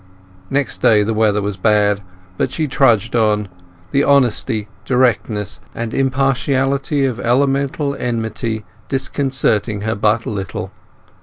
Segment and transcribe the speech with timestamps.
[0.49, 2.01] Next day the weather was bad,
[2.35, 3.49] but she trudged on,
[3.91, 10.71] the honesty, directness, and impartiality of elemental enmity disconcerting her but little.